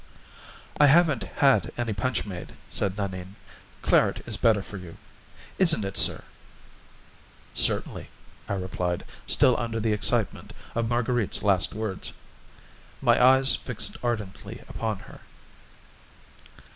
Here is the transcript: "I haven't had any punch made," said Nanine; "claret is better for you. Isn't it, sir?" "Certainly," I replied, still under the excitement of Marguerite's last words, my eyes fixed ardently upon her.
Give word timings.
"I 0.79 0.87
haven't 0.87 1.25
had 1.25 1.71
any 1.77 1.93
punch 1.93 2.25
made," 2.25 2.53
said 2.71 2.97
Nanine; 2.97 3.35
"claret 3.83 4.23
is 4.27 4.35
better 4.35 4.63
for 4.63 4.77
you. 4.77 4.97
Isn't 5.59 5.85
it, 5.85 5.95
sir?" 5.95 6.23
"Certainly," 7.53 8.09
I 8.49 8.55
replied, 8.55 9.05
still 9.27 9.55
under 9.59 9.79
the 9.79 9.93
excitement 9.93 10.53
of 10.73 10.89
Marguerite's 10.89 11.43
last 11.43 11.75
words, 11.75 12.13
my 12.99 13.23
eyes 13.23 13.55
fixed 13.55 13.95
ardently 14.01 14.63
upon 14.67 14.97
her. 15.05 15.19